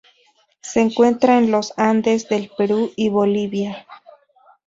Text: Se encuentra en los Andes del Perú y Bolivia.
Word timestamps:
Se 0.63 0.81
encuentra 0.81 1.37
en 1.37 1.51
los 1.51 1.77
Andes 1.77 2.27
del 2.27 2.49
Perú 2.57 2.91
y 2.95 3.09
Bolivia. 3.09 3.85